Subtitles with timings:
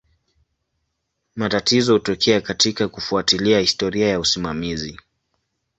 [1.35, 4.99] Matatizo hutokea katika kufuatilia historia ya usimamizi.